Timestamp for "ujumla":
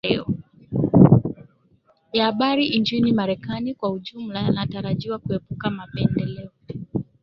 3.91-4.41